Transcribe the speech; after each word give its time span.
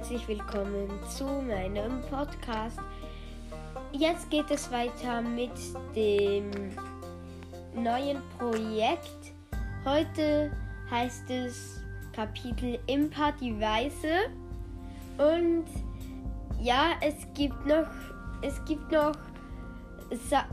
herzlich 0.00 0.28
willkommen 0.28 0.88
zu 1.14 1.24
meinem 1.24 2.00
Podcast. 2.08 2.78
Jetzt 3.92 4.30
geht 4.30 4.50
es 4.50 4.72
weiter 4.72 5.20
mit 5.20 5.50
dem 5.94 6.50
neuen 7.74 8.22
Projekt. 8.38 9.34
Heute 9.84 10.50
heißt 10.90 11.28
es 11.28 11.82
Kapitel 12.14 12.78
Impa 12.86 13.32
die 13.32 13.60
Weiße. 13.60 14.30
Und 15.18 15.66
ja, 16.62 16.92
es 17.02 17.14
gibt 17.34 17.66
noch, 17.66 17.90
es 18.40 18.64
gibt 18.64 18.90
noch 18.90 19.12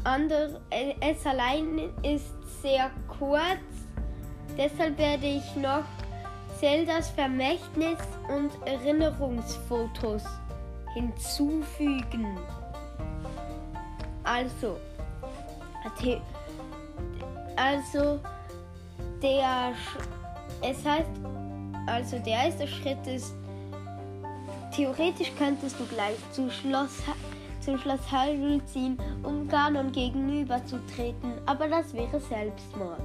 andere, 0.03 0.59
es 0.99 1.25
allein 1.25 1.89
ist 2.03 2.33
sehr 2.61 2.91
kurz. 3.07 3.61
Deshalb 4.57 4.97
werde 4.97 5.25
ich 5.25 5.55
noch 5.55 5.85
Zeldas 6.59 7.09
Vermächtnis 7.09 7.99
und 8.29 8.51
Erinnerungsfotos 8.65 10.23
hinzufügen. 10.95 12.37
Also, 14.23 14.77
also 17.55 18.19
der, 19.21 19.73
es 20.61 20.83
heißt, 20.83 21.09
also 21.85 22.19
der 22.19 22.45
erste 22.45 22.67
Schritt 22.67 23.05
ist, 23.05 23.35
theoretisch 24.75 25.31
könntest 25.37 25.79
du 25.79 25.85
gleich 25.85 26.17
zu 26.31 26.49
Schloss, 26.49 27.03
zum 27.67 27.77
Schloss 27.77 28.09
Hyrule 28.09 28.63
ziehen, 28.63 28.97
um 29.23 29.45
Ganon 29.45 29.91
gegenüberzutreten, 29.91 31.33
aber 31.45 31.67
das 31.67 31.93
wäre 31.93 32.17
Selbstmord. 32.17 33.01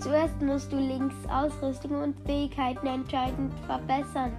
Zuerst 0.00 0.42
musst 0.42 0.72
du 0.72 0.76
Links 0.76 1.14
Ausrüstung 1.30 2.02
und 2.02 2.18
Fähigkeiten 2.26 2.88
entscheidend 2.88 3.52
verbessern. 3.68 4.32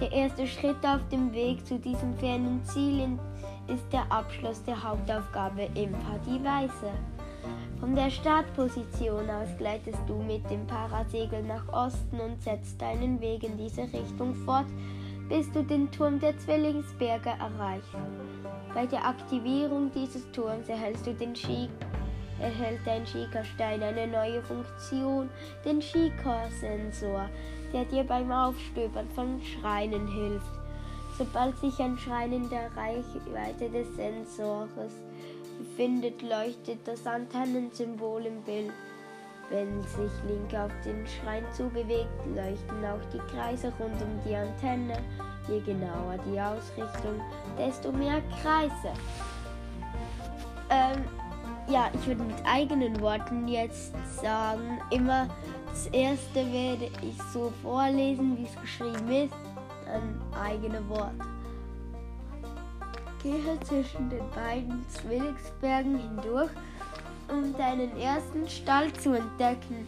Der 0.00 0.12
erste 0.12 0.46
Schritt 0.46 0.76
auf 0.86 1.00
dem 1.10 1.32
Weg 1.32 1.66
zu 1.66 1.76
diesem 1.76 2.14
fernen 2.18 2.64
Ziel 2.64 3.18
ist 3.66 3.92
der 3.92 4.04
Abschluss 4.12 4.62
der 4.62 4.80
Hauptaufgabe 4.80 5.62
im 5.74 5.90
Partie 5.90 6.44
Weiße. 6.44 6.92
Von 7.80 7.96
der 7.96 8.10
Startposition 8.10 9.28
aus 9.28 9.48
gleitest 9.58 9.98
du 10.06 10.22
mit 10.22 10.48
dem 10.48 10.64
Parasegel 10.68 11.42
nach 11.42 11.66
Osten 11.72 12.20
und 12.20 12.40
setzt 12.40 12.80
deinen 12.80 13.20
Weg 13.20 13.42
in 13.42 13.58
diese 13.58 13.82
Richtung 13.82 14.36
fort, 14.46 14.66
bis 15.28 15.50
du 15.52 15.62
den 15.62 15.90
Turm 15.90 16.18
der 16.20 16.36
Zwillingsberge 16.38 17.30
erreichst. 17.30 17.96
Bei 18.74 18.86
der 18.86 19.06
Aktivierung 19.06 19.90
dieses 19.92 20.30
Turms 20.32 20.68
erhältst 20.68 21.06
du 21.06 21.14
den 21.14 21.34
Ski 21.34 21.68
erhält 22.42 22.80
dein 22.84 23.06
Schika-Stein 23.06 23.82
eine 23.82 24.06
neue 24.06 24.42
Funktion, 24.42 25.30
den 25.64 25.80
Schika-Sensor, 25.80 27.28
der 27.72 27.84
dir 27.84 28.04
beim 28.04 28.30
Aufstöbern 28.30 29.08
von 29.14 29.40
Schreinen 29.42 30.06
hilft. 30.08 30.52
Sobald 31.16 31.56
sich 31.58 31.78
ein 31.78 31.96
Schrein 31.98 32.32
in 32.32 32.48
der 32.50 32.70
Reichweite 32.76 33.70
des 33.70 33.94
Sensors 33.94 34.70
befindet, 35.58 36.22
leuchtet 36.22 36.80
das 36.84 37.06
Antennensymbol 37.06 38.26
im 38.26 38.42
Bild. 38.42 38.72
Wenn 39.52 39.82
sich 39.82 40.10
Link 40.26 40.54
auf 40.54 40.72
den 40.82 41.06
Schrein 41.06 41.44
zubewegt, 41.52 42.08
leuchten 42.34 42.84
auch 42.86 43.04
die 43.12 43.18
Kreise 43.30 43.70
rund 43.78 44.00
um 44.00 44.18
die 44.24 44.34
Antenne. 44.34 44.96
Je 45.46 45.60
genauer 45.60 46.16
die 46.26 46.40
Ausrichtung, 46.40 47.20
desto 47.58 47.92
mehr 47.92 48.22
Kreise. 48.40 48.94
Ähm, 50.70 51.04
ja, 51.68 51.90
ich 51.92 52.06
würde 52.06 52.22
mit 52.22 52.36
eigenen 52.46 52.98
Worten 53.02 53.46
jetzt 53.46 53.92
sagen, 54.22 54.80
immer 54.90 55.28
das 55.68 55.86
erste 55.88 56.50
werde 56.50 56.90
ich 57.02 57.16
so 57.32 57.52
vorlesen, 57.62 58.38
wie 58.38 58.44
es 58.44 58.58
geschrieben 58.58 59.10
ist, 59.10 59.34
dann 59.84 60.20
eigene 60.42 60.88
Worte. 60.88 61.26
Gehe 63.22 63.60
zwischen 63.60 64.08
den 64.08 64.28
beiden 64.34 64.82
Zwillingsbergen 64.88 65.98
hindurch, 65.98 66.50
um 67.32 67.56
deinen 67.56 67.96
ersten 67.96 68.46
Stall 68.48 68.92
zu 68.92 69.14
entdecken. 69.14 69.86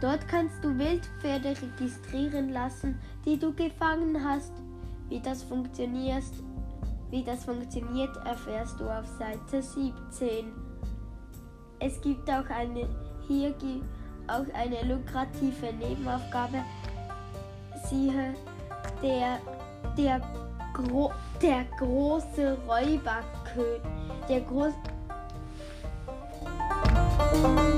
Dort 0.00 0.26
kannst 0.26 0.62
du 0.64 0.76
Wildpferde 0.76 1.50
registrieren 1.50 2.52
lassen, 2.52 3.00
die 3.24 3.38
du 3.38 3.54
gefangen 3.54 4.18
hast. 4.24 4.52
Wie 5.08 5.20
das 5.20 5.44
funktioniert, 5.44 6.24
wie 7.10 7.22
das 7.22 7.44
funktioniert, 7.44 8.16
erfährst 8.24 8.80
du 8.80 8.84
auf 8.84 9.06
Seite 9.18 9.62
17. 9.62 10.46
Es 11.78 12.00
gibt 12.00 12.28
auch 12.28 12.48
eine, 12.50 12.88
hier 13.28 13.52
gibt 13.52 13.84
auch 14.26 14.46
eine 14.54 14.82
lukrative 14.92 15.72
Nebenaufgabe. 15.78 16.64
Siehe, 17.88 18.34
der, 19.02 19.38
der, 19.96 20.20
Gro 20.72 21.12
der 21.40 21.64
große 21.78 22.56
Räuberkönig, 22.66 23.82
der 24.28 24.40
große 27.32 27.72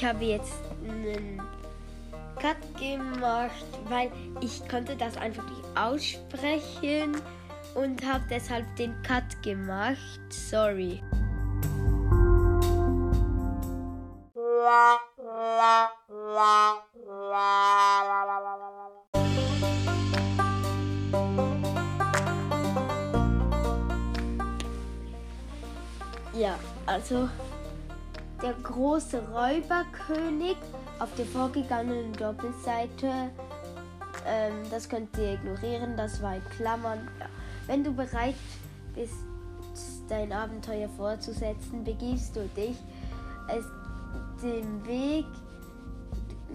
ich 0.00 0.04
habe 0.06 0.24
jetzt 0.24 0.62
einen 0.88 1.42
Cut 2.40 2.56
gemacht, 2.78 3.66
weil 3.88 4.10
ich 4.40 4.66
konnte 4.68 4.96
das 4.96 5.16
einfach 5.18 5.44
nicht 5.44 5.62
aussprechen 5.76 7.20
und 7.74 8.02
habe 8.06 8.24
deshalb 8.30 8.64
den 8.76 8.94
Cut 9.02 9.42
gemacht. 9.42 10.20
Sorry. 10.30 11.02
Ja, 26.32 26.58
also 26.86 27.28
der 28.40 28.54
große 28.62 29.22
Räuberkönig 29.28 30.56
auf 30.98 31.14
der 31.16 31.26
vorgegangenen 31.26 32.14
Doppelseite. 32.14 33.30
Ähm, 34.26 34.52
das 34.70 34.88
könnt 34.88 35.16
ihr 35.18 35.34
ignorieren, 35.34 35.98
das 35.98 36.22
war 36.22 36.36
in 36.36 36.44
Klammern. 36.56 37.06
Ja. 37.18 37.26
Wenn 37.66 37.84
du 37.84 37.92
bereit 37.92 38.36
bist, 38.94 39.12
dein 40.08 40.32
Abenteuer 40.32 40.88
fortzusetzen, 40.96 41.84
begibst 41.84 42.34
du 42.34 42.48
dich 42.56 42.78
als 43.46 43.66
den 44.42 44.86
Weg 44.86 45.26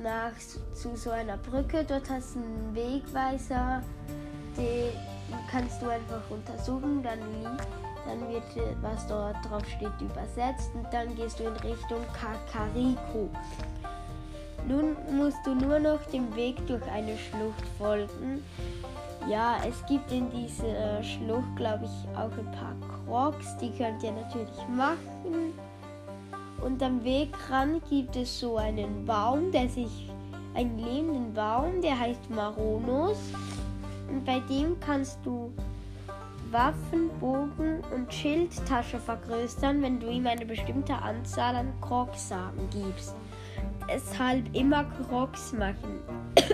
nach 0.01 0.37
zu 0.73 0.95
so 0.95 1.11
einer 1.11 1.37
Brücke. 1.37 1.83
Dort 1.83 2.09
hast 2.09 2.35
du 2.35 2.39
einen 2.39 2.75
Wegweiser, 2.75 3.81
den 4.57 4.91
kannst 5.51 5.81
du 5.81 5.89
einfach 5.89 6.21
untersuchen, 6.29 7.01
dann 7.03 7.19
dann 8.05 8.29
wird, 8.29 8.43
was 8.81 9.07
dort 9.07 9.35
drauf 9.49 9.63
steht, 9.65 9.99
übersetzt 9.99 10.71
und 10.73 10.85
dann 10.91 11.15
gehst 11.15 11.39
du 11.39 11.43
in 11.43 11.53
Richtung 11.53 12.01
Kakariko. 12.13 13.29
Nun 14.67 14.95
musst 15.11 15.37
du 15.45 15.53
nur 15.53 15.79
noch 15.79 16.03
dem 16.07 16.35
Weg 16.35 16.65
durch 16.67 16.83
eine 16.91 17.17
Schlucht 17.17 17.65
folgen. 17.77 18.43
Ja, 19.29 19.57
es 19.67 19.83
gibt 19.87 20.11
in 20.11 20.29
dieser 20.31 21.03
Schlucht, 21.03 21.55
glaube 21.55 21.85
ich, 21.85 22.17
auch 22.17 22.31
ein 22.37 22.51
paar 22.51 22.75
Crocs, 23.05 23.57
die 23.57 23.71
könnt 23.71 24.03
ihr 24.03 24.11
natürlich 24.11 24.67
machen. 24.75 25.53
Und 26.65 26.81
am 26.81 27.03
Wegrand 27.03 27.87
gibt 27.91 28.15
es 28.15 28.39
so 28.39 28.57
einen 28.57 29.05
Baum, 29.05 29.51
der 29.51 29.69
sich, 29.69 30.09
einen 30.55 30.79
lebenden 30.79 31.31
Baum, 31.31 31.79
der 31.79 31.99
heißt 31.99 32.27
Maronus. 32.31 33.19
Und 34.09 34.25
bei 34.25 34.39
dem 34.39 34.79
kannst 34.79 35.19
du 35.23 35.53
Waffen, 36.49 37.11
Bogen 37.19 37.83
und 37.93 38.11
Schildtasche 38.11 38.99
vergrößern, 38.99 39.79
wenn 39.83 39.99
du 39.99 40.09
ihm 40.09 40.25
eine 40.25 40.43
bestimmte 40.43 40.95
Anzahl 40.95 41.55
an 41.55 41.71
Krogsamen 41.81 42.67
gibst. 42.71 43.13
Deshalb 43.87 44.43
immer 44.55 44.85
Krogs 44.85 45.53
machen. 45.53 45.99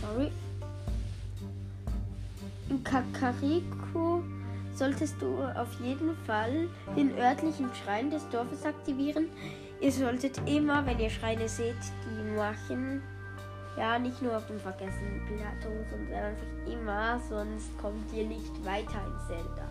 Sorry. 0.00 0.30
In 2.70 2.84
Kakariko 2.84 4.22
solltest 4.74 5.20
du 5.20 5.42
auf 5.56 5.72
jeden 5.80 6.16
Fall 6.26 6.68
den 6.96 7.16
örtlichen 7.18 7.68
Schrein 7.74 8.10
des 8.10 8.28
Dorfes 8.30 8.64
aktivieren. 8.64 9.28
Ihr 9.80 9.92
solltet 9.92 10.40
immer, 10.48 10.84
wenn 10.86 10.98
ihr 10.98 11.10
Schreine 11.10 11.48
seht, 11.48 11.76
die 12.06 12.36
machen 12.36 13.02
ja, 13.76 13.98
nicht 13.98 14.22
nur 14.22 14.36
auf 14.36 14.46
dem 14.46 14.58
vergessenen 14.60 15.20
Plateau, 15.26 15.74
sondern 15.90 16.24
einfach 16.24 16.72
immer, 16.72 17.20
sonst 17.28 17.76
kommt 17.78 18.12
ihr 18.12 18.26
nicht 18.26 18.64
weiter 18.64 19.00
in 19.04 19.26
Zelda. 19.26 19.68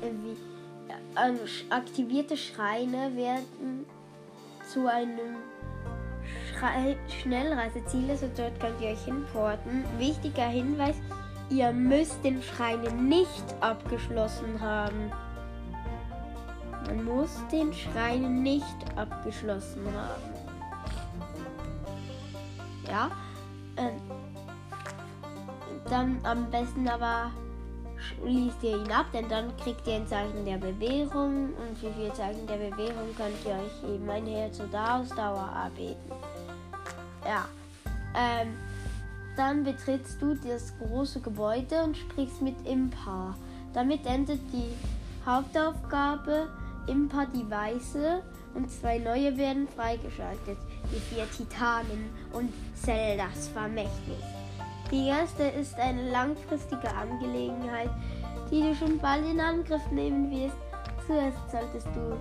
Wie, 0.00 0.36
aktivierte 1.70 2.36
Schreine 2.36 3.14
werden 3.14 3.86
zu 4.66 4.86
einem 4.86 5.36
drei 6.58 6.96
Schnellreiseziele, 7.20 8.16
so 8.16 8.28
dort 8.36 8.58
könnt 8.58 8.80
ihr 8.80 8.88
euch 8.88 9.04
hinporten. 9.04 9.84
Wichtiger 9.98 10.48
Hinweis, 10.48 10.96
ihr 11.52 11.72
müsst 11.72 12.24
den 12.24 12.42
Schrein 12.42 12.80
nicht 13.08 13.44
abgeschlossen 13.60 14.60
haben. 14.60 15.12
Man 16.86 17.04
muss 17.04 17.38
den 17.52 17.72
Schrein 17.72 18.42
nicht 18.42 18.64
abgeschlossen 18.96 19.86
haben. 19.86 20.32
Ja. 22.88 23.10
Ähm, 23.76 24.00
dann 25.88 26.18
am 26.24 26.50
besten 26.50 26.88
aber 26.88 27.30
schließt 27.98 28.62
ihr 28.62 28.78
ihn 28.78 28.90
ab, 28.90 29.06
denn 29.12 29.28
dann 29.28 29.54
kriegt 29.58 29.86
ihr 29.86 29.96
ein 29.96 30.06
Zeichen 30.06 30.44
der 30.44 30.56
Bewährung 30.56 31.50
und 31.54 31.78
für 31.78 31.92
vier 31.92 32.12
Zeichen 32.14 32.46
der 32.46 32.56
Bewährung 32.56 33.14
könnt 33.16 33.36
ihr 33.44 33.52
euch 33.52 33.94
eben 33.94 34.08
ein 34.08 34.26
Herz 34.26 34.58
oder 34.60 34.96
Ausdauer 34.96 35.50
erbeten. 35.64 36.12
Ja. 37.24 37.44
Ähm, 38.14 38.56
dann 39.36 39.64
betrittst 39.64 40.20
du 40.20 40.34
das 40.34 40.72
große 40.78 41.20
Gebäude 41.20 41.82
und 41.82 41.96
sprichst 41.96 42.42
mit 42.42 42.54
Impa. 42.66 43.34
Damit 43.72 44.06
endet 44.06 44.40
die 44.52 44.74
Hauptaufgabe 45.24 46.48
Impa 46.86 47.26
die 47.26 47.48
Weiße 47.48 48.22
und 48.54 48.70
zwei 48.70 48.98
neue 48.98 49.36
werden 49.36 49.68
freigeschaltet. 49.68 50.58
Die 50.90 51.14
vier 51.14 51.30
Titanen 51.30 52.10
und 52.32 52.52
Zeldas 52.74 53.48
Vermächtnis. 53.48 54.22
Die 54.90 55.06
erste 55.06 55.44
ist 55.44 55.74
eine 55.76 56.10
langfristige 56.10 56.92
Angelegenheit, 56.94 57.90
die 58.50 58.60
du 58.60 58.74
schon 58.74 58.98
bald 58.98 59.24
in 59.24 59.40
Angriff 59.40 59.90
nehmen 59.90 60.30
wirst. 60.30 60.56
Zuerst 61.06 61.50
solltest 61.50 61.88
du 61.94 62.16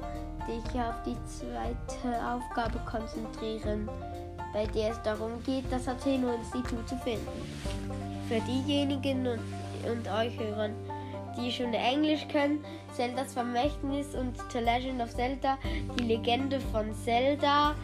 dich 0.47 0.79
auf 0.79 0.95
die 1.05 1.17
zweite 1.25 2.25
Aufgabe 2.25 2.79
konzentrieren, 2.89 3.89
bei 4.53 4.65
der 4.67 4.91
es 4.91 5.01
darum 5.03 5.43
geht, 5.45 5.65
das 5.71 5.87
Atheno-Institut 5.87 6.87
zu 6.87 6.97
finden. 6.97 7.27
Für 8.27 8.39
diejenigen 8.41 9.27
und, 9.27 9.39
und 9.89 10.07
euch 10.07 10.37
Hörern, 10.39 10.73
die 11.37 11.51
schon 11.51 11.73
Englisch 11.73 12.27
können, 12.27 12.63
Zeldas 12.93 13.33
Vermächtnis 13.33 14.15
und 14.15 14.35
The 14.51 14.59
Legend 14.59 15.01
of 15.01 15.15
Zelda, 15.15 15.57
die 15.97 16.03
Legende 16.03 16.59
von 16.71 16.93
Zelda. 17.05 17.75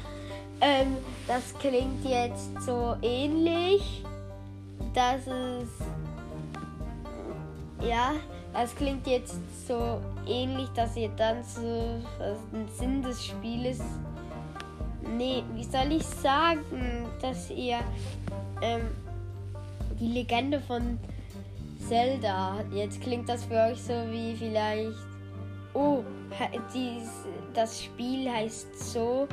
Ähm, 0.59 0.97
das 1.27 1.53
klingt 1.59 2.03
jetzt 2.03 2.61
so 2.61 2.95
ähnlich 3.01 4.03
das 4.97 5.27
ist. 5.27 5.85
Ja, 7.87 8.13
das 8.51 8.75
klingt 8.75 9.05
jetzt 9.05 9.37
so 9.67 10.01
ähnlich, 10.25 10.67
dass 10.75 10.97
ihr 10.97 11.09
dann 11.09 11.43
so 11.43 12.01
den 12.51 12.67
Sinn 12.77 13.03
des 13.03 13.23
Spieles. 13.23 13.79
Nee, 15.15 15.43
wie 15.53 15.63
soll 15.63 15.91
ich 15.91 16.03
sagen, 16.03 17.07
dass 17.21 17.49
ihr 17.49 17.79
ähm, 18.61 18.81
die 19.99 20.07
Legende 20.07 20.59
von 20.59 20.99
Zelda. 21.87 22.63
Jetzt 22.71 23.01
klingt 23.01 23.29
das 23.29 23.45
für 23.45 23.55
euch 23.55 23.81
so 23.81 23.93
wie 24.11 24.35
vielleicht. 24.35 24.97
Oh, 25.73 26.03
dies, 26.73 27.09
das 27.53 27.83
Spiel 27.83 28.29
heißt 28.31 28.93
so 28.93 29.27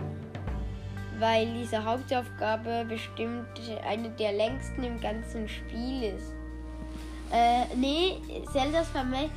weil 1.19 1.47
diese 1.55 1.85
Hauptaufgabe 1.85 2.85
bestimmt 2.89 3.47
eine 3.89 4.11
der 4.11 4.33
längsten 4.33 4.83
im 4.83 5.01
ganzen 5.01 5.49
Spiel 5.49 6.15
ist. 6.15 6.33
Äh, 7.33 7.65
nee, 7.77 8.21
Zelda's 8.53 8.89
Verme 8.89 9.31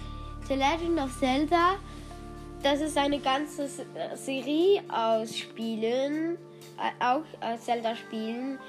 The 0.48 0.56
Legend 0.56 1.00
of 1.00 1.18
Zelda, 1.20 1.76
das 2.64 2.82
ist 2.82 2.98
eine 2.98 3.20
ganze 3.20 3.68
Serie 4.16 4.82
aus 4.90 5.38
Spielen, 5.38 6.38
äh, 6.78 7.04
auch 7.04 7.24
aus 7.42 7.62
Zelda-Spielen. 7.66 8.60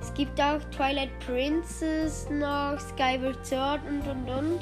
Es 0.00 0.14
gibt 0.14 0.40
auch 0.40 0.60
Twilight 0.70 1.10
Princess 1.26 2.28
noch, 2.30 2.78
Skyward 2.78 3.44
Sword 3.44 3.80
und 3.88 4.06
und 4.06 4.30
und. 4.30 4.60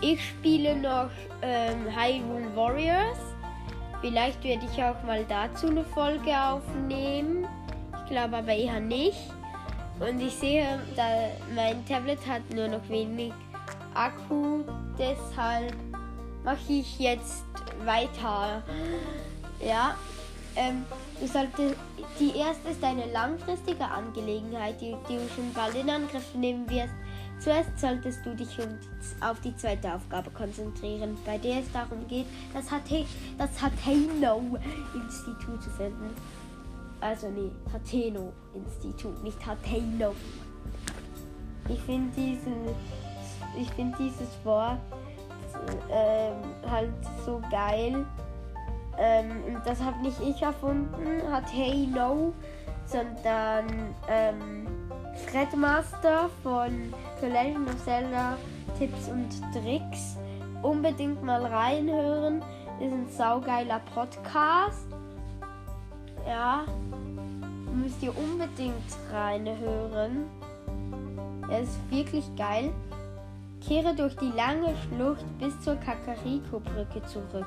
Ich 0.00 0.22
spiele 0.22 0.76
noch 0.76 1.10
ähm, 1.42 1.86
Hyrule 1.94 2.54
Warriors. 2.56 3.18
Vielleicht 4.00 4.42
werde 4.44 4.66
ich 4.70 4.82
auch 4.82 5.02
mal 5.04 5.24
dazu 5.28 5.68
eine 5.68 5.84
Folge 5.84 6.38
aufnehmen. 6.38 7.46
Ich 8.04 8.10
glaube 8.10 8.38
aber 8.38 8.52
eher 8.52 8.80
nicht. 8.80 9.30
Und 10.00 10.20
ich 10.20 10.34
sehe, 10.34 10.80
mein 11.54 11.84
Tablet 11.86 12.18
hat 12.26 12.42
nur 12.54 12.68
noch 12.68 12.86
wenig 12.88 13.32
Akku. 13.94 14.64
Deshalb 14.98 15.74
mache 16.44 16.72
ich 16.72 16.98
jetzt 16.98 17.44
weiter. 17.84 18.62
Ja. 19.64 19.96
Ähm, 20.56 20.84
du 21.20 21.26
solltest, 21.26 21.74
die 22.20 22.38
erste 22.38 22.68
ist 22.68 22.84
eine 22.84 23.10
langfristige 23.12 23.84
Angelegenheit, 23.84 24.80
die, 24.80 24.94
die 25.08 25.16
du 25.16 25.28
schon 25.34 25.52
bald 25.52 25.74
in 25.74 25.90
Angriff 25.90 26.32
nehmen 26.34 26.68
wirst. 26.70 26.94
Zuerst 27.40 27.76
solltest 27.76 28.24
du 28.24 28.36
dich 28.36 28.56
auf 29.20 29.40
die 29.40 29.56
zweite 29.56 29.92
Aufgabe 29.92 30.30
konzentrieren, 30.30 31.16
bei 31.26 31.38
der 31.38 31.58
es 31.58 31.72
darum 31.72 32.06
geht, 32.06 32.26
das, 32.52 32.70
Hate 32.70 33.04
das 33.36 33.50
Hateno-Institut 33.60 35.62
zu 35.62 35.70
finden. 35.70 36.14
Also 37.00 37.28
nee, 37.30 37.50
Hateno-Institut, 37.72 39.24
nicht 39.24 39.44
Hateno. 39.44 40.14
Ich 41.68 41.80
finde 41.80 42.12
diese, 42.16 43.60
ich 43.60 43.70
finde 43.72 43.98
dieses 43.98 44.28
Wort 44.44 44.78
ähm, 45.90 46.70
halt 46.70 46.92
so 47.24 47.40
geil. 47.50 48.06
Ähm, 48.98 49.30
und 49.48 49.66
das 49.66 49.82
habe 49.82 50.00
nicht 50.02 50.20
ich 50.20 50.40
erfunden, 50.42 51.22
Hateno, 51.30 52.32
sondern 52.86 53.66
ähm, 54.08 54.66
Threadmaster 55.30 56.30
von 56.42 56.92
The 57.20 57.26
Legend 57.26 57.68
of 57.68 57.84
Zelda 57.84 58.36
Tipps 58.78 59.08
und 59.08 59.30
Tricks. 59.52 60.16
Unbedingt 60.62 61.22
mal 61.22 61.44
reinhören. 61.44 62.42
Ist 62.80 62.92
ein 62.92 63.08
saugeiler 63.08 63.80
Podcast. 63.94 64.86
Ja, 66.26 66.64
müsst 67.72 68.02
ihr 68.02 68.16
unbedingt 68.16 68.74
reinhören. 69.12 70.26
Er 71.50 71.60
ist 71.60 71.78
wirklich 71.90 72.24
geil. 72.36 72.72
Kehre 73.66 73.94
durch 73.94 74.14
die 74.16 74.30
lange 74.36 74.74
Schlucht 74.76 75.24
bis 75.38 75.58
zur 75.60 75.76
Kakariko-Brücke 75.76 77.02
zurück. 77.06 77.46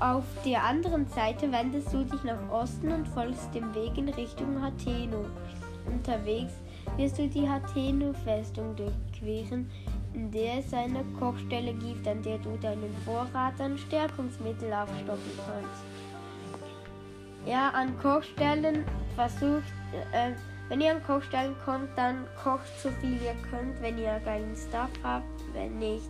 Auf 0.00 0.24
der 0.44 0.64
anderen 0.64 1.06
Seite 1.06 1.50
wendest 1.52 1.92
du 1.92 2.04
dich 2.04 2.22
nach 2.24 2.50
Osten 2.50 2.90
und 2.90 3.06
folgst 3.08 3.54
dem 3.54 3.74
Weg 3.74 3.96
in 3.98 4.08
Richtung 4.08 4.60
Hateno. 4.60 5.26
Unterwegs 5.86 6.54
wirst 6.96 7.18
du 7.18 7.28
die 7.28 7.48
Hateno-Festung 7.48 8.74
durchqueren, 8.74 9.70
in 10.14 10.30
der 10.30 10.58
es 10.58 10.72
eine 10.72 11.04
Kochstelle 11.18 11.74
gibt, 11.74 12.06
an 12.08 12.22
der 12.22 12.38
du 12.38 12.56
deinen 12.56 12.94
Vorrat 13.04 13.60
an 13.60 13.76
Stärkungsmittel 13.76 14.72
aufstocken 14.72 15.38
kannst. 15.46 15.84
Ja, 17.46 17.68
an 17.70 17.98
Kochstellen 17.98 18.84
versucht, 19.14 19.72
äh, 20.12 20.32
wenn 20.68 20.80
ihr 20.80 20.92
an 20.92 21.02
Kochstellen 21.02 21.54
kommt, 21.64 21.90
dann 21.96 22.26
kocht 22.42 22.68
so 22.82 22.90
viel 23.00 23.20
ihr 23.22 23.34
könnt, 23.50 23.80
wenn 23.82 23.98
ihr 23.98 24.20
geilen 24.24 24.56
Stuff 24.56 24.90
habt. 25.02 25.24
Wenn 25.52 25.78
nicht, 25.78 26.08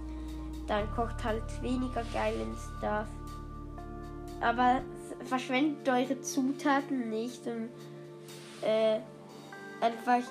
dann 0.67 0.91
kocht 0.95 1.23
halt 1.25 1.43
weniger 1.63 2.03
geilen 2.13 2.55
Stuff. 2.79 3.07
Aber 4.41 4.81
verschwendet 5.25 5.89
eure 5.89 6.21
Zutaten 6.21 7.09
nicht 7.11 7.47
und 7.47 7.69
äh, 8.63 9.01
einfach 9.81 10.23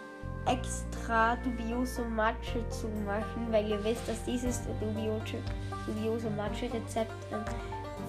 extra 0.46 1.36
dubiose 1.38 2.04
Matsche 2.04 2.68
zu 2.70 2.88
machen, 3.06 3.48
weil 3.50 3.70
ihr 3.70 3.84
wisst, 3.84 4.08
dass 4.08 4.24
dieses 4.26 4.62
dubiose, 4.80 5.38
dubiose 5.86 6.30
Matsche-Rezept 6.32 7.12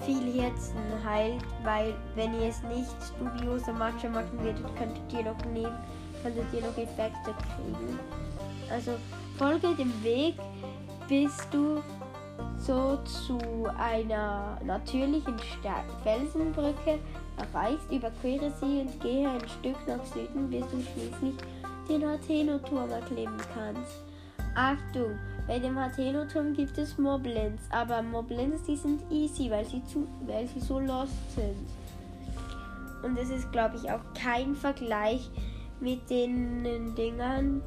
viel 0.05 0.41
Herzen 0.41 0.75
heilt, 1.03 1.43
weil 1.63 1.93
wenn 2.15 2.33
ihr 2.39 2.49
es 2.49 2.61
nicht 2.63 2.95
dubiose 3.19 3.71
Matsche 3.71 4.09
machen 4.09 4.37
würdet, 4.41 4.63
könntet 4.77 5.13
ihr 5.13 5.23
noch 5.23 5.45
nehmen, 5.45 5.77
könntet 6.23 6.45
ihr 6.53 6.61
noch 6.61 6.77
Effekte 6.77 7.33
kriegen. 7.55 7.99
Also 8.69 8.91
folge 9.37 9.75
dem 9.75 9.91
Weg, 10.03 10.35
bis 11.07 11.37
du 11.51 11.81
so 12.57 12.97
zu 13.03 13.39
einer 13.77 14.57
natürlichen 14.65 15.35
Felsenbrücke 16.03 16.99
erreichst, 17.37 17.91
überquere 17.91 18.51
sie 18.59 18.81
und 18.81 19.01
gehe 19.01 19.29
ein 19.29 19.47
Stück 19.47 19.77
nach 19.87 20.03
Süden, 20.05 20.49
bis 20.49 20.61
du 20.61 20.81
schließlich 20.81 21.35
den 21.87 22.07
Hateno-Turm 22.07 22.89
erklimmen 22.89 23.39
kannst. 23.53 24.01
Achtung, 24.55 25.19
bei 25.47 25.59
dem 25.59 25.77
Hateno-Turm 25.77 26.53
gibt 26.53 26.77
es 26.77 26.97
Moblins, 26.97 27.61
aber 27.69 28.01
Moblins, 28.01 28.63
die 28.63 28.77
sind 28.77 29.01
easy, 29.11 29.51
weil 29.51 29.65
sie, 29.65 29.83
zu, 29.85 30.07
weil 30.25 30.47
sie 30.47 30.59
so 30.59 30.79
lost 30.79 31.13
sind. 31.35 31.67
Und 33.03 33.17
es 33.19 33.29
ist, 33.29 33.51
glaube 33.51 33.75
ich, 33.75 33.91
auch 33.91 34.01
kein 34.19 34.55
Vergleich 34.55 35.29
mit 35.79 36.09
den 36.09 36.95
Dingern, 36.95 37.61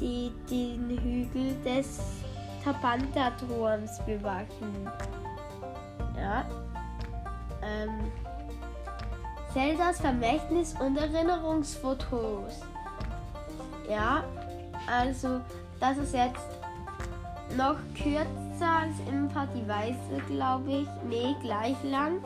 die 0.00 0.32
den 0.50 0.90
Hügel 0.90 1.54
des 1.62 2.00
Tapanta-Turms 2.64 4.00
bewachen. 4.04 4.90
Ja. 6.16 6.44
Ähm, 7.62 8.10
Zeldas 9.52 10.00
Vermächtnis 10.00 10.74
und 10.80 10.96
Erinnerungsfotos. 10.98 12.60
Ja, 13.88 14.24
also 14.86 15.40
das 15.80 15.96
ist 15.98 16.14
jetzt 16.14 16.48
noch 17.56 17.76
kürzer 17.94 18.82
als 18.82 18.98
im 19.08 19.28
Party 19.28 19.66
Weiße, 19.66 20.22
glaube 20.26 20.70
ich. 20.70 20.88
Nee, 21.08 21.34
gleich 21.40 21.76
lang. 21.84 22.18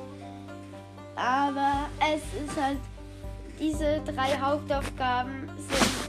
Aber 1.17 1.87
es 2.01 2.23
ist 2.43 2.61
halt, 2.61 2.79
diese 3.61 4.01
drei 4.01 4.39
Hauptaufgaben 4.41 5.49
sind 5.69 6.01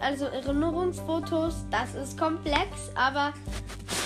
also 0.00 0.26
Erinnerungsfotos, 0.26 1.64
das 1.70 1.94
ist 1.94 2.18
komplex, 2.18 2.90
aber 2.94 3.32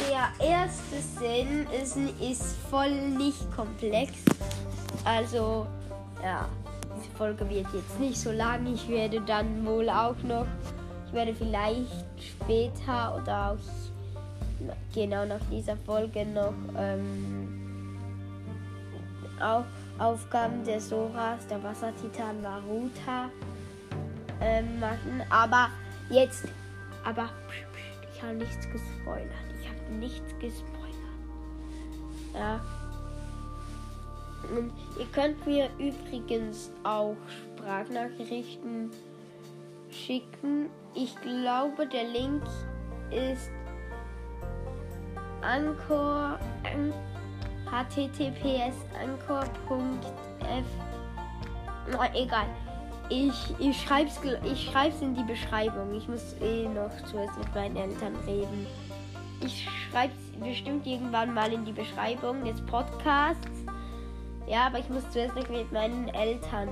der 0.09 0.47
erste 0.47 0.97
Sinn 1.19 1.67
ist, 1.83 1.97
ist 2.21 2.57
voll 2.71 2.93
nicht 2.93 3.51
komplex. 3.57 4.13
Also, 5.05 5.67
ja, 6.23 6.49
diese 6.97 7.11
Folge 7.17 7.49
wird 7.51 7.67
jetzt 7.75 7.99
nicht 7.99 8.17
so 8.17 8.31
lang. 8.31 8.73
Ich 8.73 8.89
werde 8.89 9.21
dann 9.23 9.67
wohl 9.67 9.89
auch 9.91 10.23
noch, 10.23 10.47
ich 11.09 11.13
werde 11.13 11.35
vielleicht 11.35 12.07
später 12.21 13.21
oder 13.21 13.53
auch 13.53 14.95
genau 14.95 15.25
nach 15.25 15.41
dieser 15.51 15.77
Folge 15.79 16.25
noch 16.27 16.55
ähm, 16.77 17.97
auch 19.41 19.65
Aufgaben 19.99 20.65
der 20.65 20.81
Soras, 20.81 21.47
der 21.47 21.63
Wassertitan 21.63 22.41
Maruta 22.43 23.31
ähm, 24.41 24.79
machen. 24.81 25.23
Aber 25.31 25.71
jetzt, 26.11 26.47
aber 27.05 27.29
ich 28.15 28.23
habe 28.23 28.35
nichts 28.35 28.69
gespoilert. 28.71 29.31
Ich 29.61 29.69
habe 29.69 29.93
nichts 29.99 30.33
gespoilert. 30.39 30.79
Ja. 32.35 32.61
Und 34.57 34.73
ihr 34.99 35.07
könnt 35.13 35.45
mir 35.47 35.69
übrigens 35.79 36.71
auch 36.85 37.17
Sprachnachrichten 37.57 38.91
schicken. 39.91 40.71
Ich 40.95 41.15
glaube, 41.21 41.87
der 41.87 42.05
Link 42.05 42.43
ist 43.11 43.51
Anchor, 45.43 46.39
https 47.71 48.75
anchor.f. 49.03 50.65
Na, 51.91 52.15
egal. 52.15 52.47
Ich, 53.11 53.55
ich 53.59 53.81
schreibe 53.81 54.11
es 54.11 54.19
ich 54.45 54.71
schreib's 54.71 55.01
in 55.01 55.15
die 55.15 55.23
Beschreibung. 55.23 55.95
Ich 55.95 56.09
muss 56.09 56.35
eh 56.41 56.69
noch 56.69 56.91
zuerst 57.11 57.39
mit 57.39 57.55
meinen 57.55 57.77
Eltern 57.77 58.15
reden. 58.27 58.67
Ich 59.41 59.69
schreibe 59.91 60.13
es 60.13 60.41
bestimmt 60.41 60.87
irgendwann 60.87 61.33
mal 61.33 61.53
in 61.53 61.65
die 61.65 61.73
Beschreibung 61.73 62.45
des 62.45 62.61
Podcasts. 62.67 63.65
Ja, 64.47 64.67
aber 64.67 64.79
ich 64.79 64.89
muss 64.89 65.09
zuerst 65.11 65.37
noch 65.37 65.49
mit 65.49 65.71
meinen 65.73 66.09
Eltern 66.09 66.69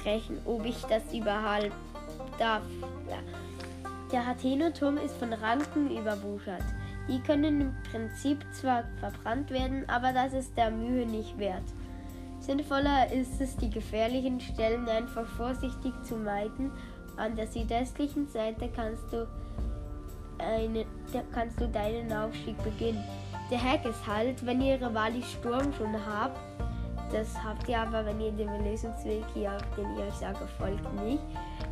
sprechen, 0.00 0.40
ob 0.44 0.64
ich 0.64 0.80
das 0.82 1.02
überhaupt 1.12 1.72
darf. 2.38 2.62
Ja. 3.08 3.18
Der 4.12 4.24
Hatheno-Turm 4.24 4.98
ist 4.98 5.16
von 5.16 5.32
Ranken 5.32 5.90
überwuchert. 5.90 6.62
Die 7.08 7.20
können 7.20 7.60
im 7.60 7.74
Prinzip 7.90 8.44
zwar 8.52 8.84
verbrannt 8.98 9.50
werden, 9.50 9.88
aber 9.88 10.12
das 10.12 10.32
ist 10.32 10.56
der 10.56 10.70
Mühe 10.70 11.06
nicht 11.06 11.38
wert. 11.38 11.62
Sinnvoller 12.40 13.10
ist 13.12 13.40
es, 13.40 13.56
die 13.56 13.70
gefährlichen 13.70 14.40
Stellen 14.40 14.88
einfach 14.88 15.26
vorsichtig 15.26 15.92
zu 16.02 16.16
meiden. 16.16 16.70
An 17.16 17.34
der 17.34 17.46
südöstlichen 17.46 18.28
Seite 18.28 18.68
kannst 18.74 19.12
du, 19.12 19.26
eine, 20.38 20.84
kannst 21.32 21.60
du 21.60 21.68
deinen 21.68 22.12
Aufstieg 22.12 22.62
beginnen. 22.62 23.02
Der 23.50 23.62
Hack 23.62 23.84
ist 23.84 24.06
halt, 24.06 24.44
wenn 24.44 24.60
ihr 24.60 24.74
Rivali 24.74 25.22
Sturm 25.22 25.72
schon 25.72 25.94
habt, 25.94 26.38
das 27.12 27.28
habt 27.42 27.68
ihr 27.68 27.78
aber, 27.78 28.04
wenn 28.04 28.20
ihr 28.20 28.32
dem 28.32 28.50
Lösungsweg 28.64 29.24
hier, 29.32 29.56
den 29.76 29.92
ich 29.94 30.02
euch 30.02 30.14
sage, 30.14 30.46
folgt 30.58 31.04
nicht, 31.04 31.22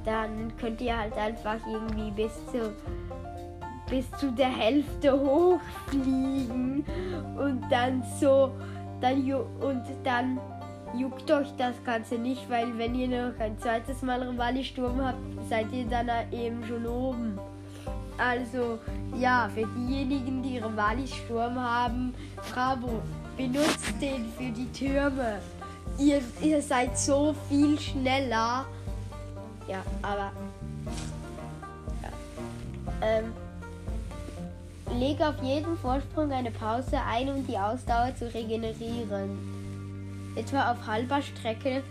dann 0.05 0.57
könnt 0.57 0.81
ihr 0.81 0.97
halt 0.97 1.17
einfach 1.17 1.59
irgendwie 1.67 2.11
bis 2.13 2.33
zu 2.47 2.73
bis 3.95 4.11
zu 4.19 4.33
der 4.33 4.49
Hälfte 4.49 5.13
hochfliegen 5.13 6.85
und 7.39 7.63
dann 7.71 8.03
so 8.19 8.51
dann 9.01 9.23
und 9.61 9.85
dann 10.03 10.41
juckt 10.99 11.31
euch 11.31 11.47
das 11.57 11.77
Ganze 11.85 12.17
nicht, 12.17 12.51
weil 12.51 12.77
wenn 12.77 12.97
ihr 12.97 13.07
noch 13.07 13.39
ein 13.39 13.57
zweites 13.61 14.03
Mal 14.03 14.21
Rivali-Sturm 14.21 15.01
habt, 15.05 15.19
seid 15.49 15.73
ihr 15.73 15.85
dann 15.87 16.09
eben 16.33 16.65
schon 16.67 16.85
oben. 16.87 17.39
Also 18.19 18.81
ja, 19.17 19.49
für 19.55 19.67
diejenigen, 19.77 20.43
die 20.43 20.59
Rivali-Sturm 20.59 21.55
haben, 21.55 22.15
bravo, 22.53 23.01
benutzt 23.37 23.95
den 24.01 24.25
für 24.37 24.51
die 24.51 24.71
Türme. 24.73 25.39
Ihr, 25.99 26.21
ihr 26.43 26.61
seid 26.61 26.99
so 26.99 27.33
viel 27.49 27.79
schneller. 27.79 28.67
Ja, 29.69 29.83
aber... 30.03 30.33
Ja. 32.03 32.09
Ähm, 33.03 33.33
lege 34.95 35.29
auf 35.29 35.43
jeden 35.43 35.77
Vorsprung 35.79 36.33
eine 36.33 36.51
Pause 36.51 36.99
ein, 37.07 37.29
um 37.29 37.47
die 37.47 37.59
Ausdauer 37.59 38.15
zu 38.17 38.33
regenerieren 38.33 39.55
etwa 40.37 40.73
auf 40.73 40.87
halber 40.87 41.23
Strecke 41.23 41.83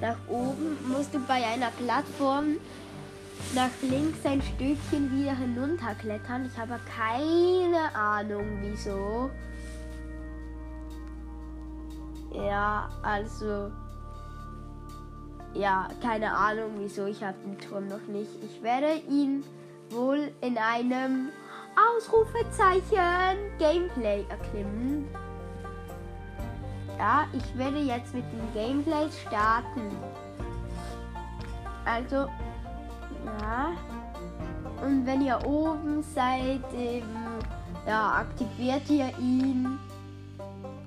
nach 0.00 0.16
oben, 0.28 0.76
musst 0.88 1.14
du 1.14 1.20
bei 1.20 1.44
einer 1.46 1.70
Plattform 1.70 2.56
nach 3.54 3.70
links 3.82 4.24
ein 4.24 4.42
Stückchen 4.42 5.10
wieder 5.12 5.36
hinunterklettern. 5.36 6.46
Ich 6.46 6.58
habe 6.58 6.78
keine 6.94 7.94
Ahnung 7.94 8.58
wieso. 8.60 9.30
Ja, 12.32 12.88
also. 13.02 13.70
Ja, 15.54 15.88
keine 16.02 16.34
Ahnung 16.36 16.72
wieso. 16.78 17.06
Ich 17.06 17.22
habe 17.22 17.36
den 17.46 17.58
Turm 17.58 17.88
noch 17.88 18.06
nicht. 18.08 18.30
Ich 18.44 18.62
werde 18.62 19.00
ihn 19.08 19.42
wohl 19.88 20.30
in 20.42 20.58
einem 20.58 21.30
Ausrufezeichen 21.76 23.36
Gameplay 23.58 24.24
erklimmen. 24.28 25.06
Ja, 26.98 27.26
ich 27.32 27.58
werde 27.58 27.78
jetzt 27.78 28.14
mit 28.14 28.24
dem 28.32 28.52
Gameplay 28.54 29.08
starten. 29.26 29.94
Also, 31.84 32.28
ja. 33.24 33.72
Und 34.82 35.06
wenn 35.06 35.20
ihr 35.22 35.38
oben 35.46 36.02
seid, 36.02 36.62
eben, 36.74 37.16
ja, 37.86 38.12
aktiviert 38.20 38.88
ihr 38.88 39.08
ihn. 39.18 39.78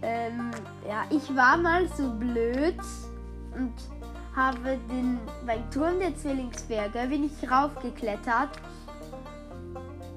Ähm, 0.01 0.51
ja, 0.87 1.03
ich 1.09 1.35
war 1.35 1.57
mal 1.57 1.87
so 1.89 2.09
blöd 2.11 2.79
und 3.55 3.73
habe 4.35 4.77
den, 4.89 5.19
beim 5.45 5.69
Turm 5.71 5.99
der 5.99 6.15
Zwillingsberge 6.15 7.07
bin 7.09 7.25
ich 7.25 7.51
raufgeklettert. 7.51 8.49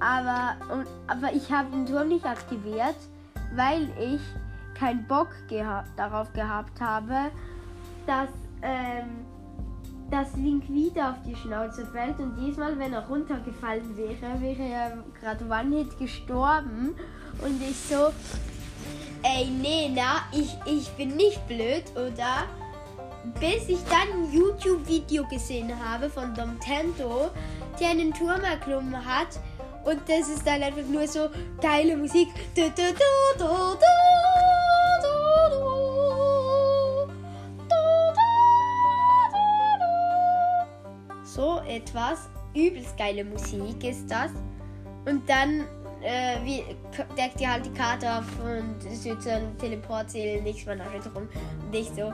Aber, 0.02 0.56
und, 0.74 0.86
aber 1.06 1.32
ich 1.32 1.50
habe 1.52 1.70
den 1.70 1.86
Turm 1.86 2.08
nicht 2.08 2.26
aktiviert, 2.26 2.96
weil 3.54 3.88
ich 4.00 4.20
keinen 4.74 5.06
Bock 5.06 5.28
geha 5.48 5.84
darauf 5.96 6.32
gehabt 6.32 6.80
habe, 6.80 7.30
dass, 8.04 8.28
ähm, 8.62 9.24
dass 10.10 10.34
Link 10.34 10.68
wieder 10.68 11.10
auf 11.10 11.22
die 11.24 11.36
Schnauze 11.36 11.86
fällt 11.86 12.18
und 12.18 12.34
diesmal, 12.36 12.76
wenn 12.80 12.92
er 12.92 13.06
runtergefallen 13.06 13.96
wäre, 13.96 14.40
wäre 14.40 14.62
er 14.62 15.04
gerade 15.20 15.44
One-Hit 15.44 15.96
gestorben 16.00 16.96
und 17.44 17.62
ich 17.62 17.78
so, 17.78 18.08
ey, 19.22 19.46
nee, 19.50 19.92
na, 19.94 20.22
ich, 20.32 20.56
ich 20.66 20.90
bin 20.96 21.14
nicht 21.14 21.46
blöd, 21.46 21.84
oder? 21.94 22.48
Bis 23.38 23.68
ich 23.68 23.78
dann 23.84 24.24
ein 24.24 24.32
YouTube-Video 24.32 25.24
gesehen 25.28 25.70
habe 25.84 26.10
von 26.10 26.34
Dom 26.34 26.58
Tento, 26.58 27.30
der 27.78 27.90
einen 27.90 28.12
Turm 28.12 28.40
erklommen 28.42 28.96
hat 28.96 29.38
und 29.84 30.00
das 30.08 30.28
ist 30.28 30.46
dann 30.46 30.62
einfach 30.62 30.84
nur 30.88 31.06
so 31.06 31.28
geile 31.60 31.96
Musik. 31.96 32.28
Du, 32.54 32.62
du, 32.62 32.92
du, 32.92 33.44
so 41.24 41.60
etwas. 41.66 42.28
Übelst 42.54 42.96
geile 42.98 43.24
Musik 43.24 43.82
ist 43.82 44.10
das. 44.10 44.30
Und 45.06 45.28
dann 45.28 45.66
äh, 46.02 46.36
wie, 46.44 46.64
deckt 47.16 47.40
ihr 47.40 47.50
halt 47.50 47.64
die 47.64 47.72
Karte 47.72 48.18
auf 48.18 48.24
und 48.44 48.84
es 48.90 49.04
wird 49.04 49.22
so 49.22 49.30
ein 49.30 49.56
Teleportziel, 49.58 50.42
nichts 50.42 50.66
mehr 50.66 50.76
nachher 50.76 51.00
drum. 51.00 51.28
Und 51.66 51.74
ich 51.74 51.88
so. 51.88 52.12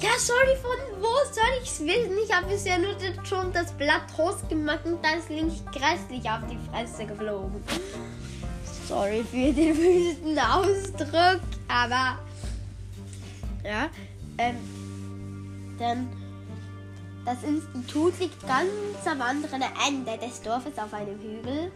Ja, 0.00 0.08
sorry, 0.18 0.56
von 0.56 1.02
wo 1.02 1.14
soll 1.30 1.60
ich 1.62 1.68
es 1.68 1.80
wissen? 1.80 2.16
Ich 2.24 2.34
habe 2.34 2.46
bisher 2.46 2.78
nur 2.78 2.94
schon 3.22 3.52
das 3.52 3.70
Blatt 3.72 4.06
gemacht 4.48 4.80
und 4.84 5.04
da 5.04 5.10
ist 5.18 5.28
links 5.28 5.62
grässlich 5.66 6.24
auf 6.24 6.40
die 6.50 6.58
Fresse 6.70 7.04
geflogen. 7.04 7.62
Sorry 8.88 9.22
für 9.30 9.52
den 9.52 9.76
wüsten 9.76 10.38
Ausdruck, 10.38 11.42
aber 11.68 12.18
ja, 13.62 13.90
ähm, 14.38 14.56
dann 15.78 16.08
das 17.26 17.42
Institut 17.42 18.18
liegt 18.20 18.40
ganz 18.48 19.06
am 19.06 19.20
anderen 19.20 19.62
Ende 19.86 20.16
des 20.16 20.40
Dorfes 20.40 20.78
auf 20.78 20.94
einem 20.94 21.20
Hügel. 21.20 21.70